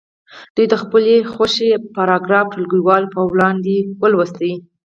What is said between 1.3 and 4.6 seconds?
خوښې پاراګراف ټولګیوالو په وړاندې ولولي.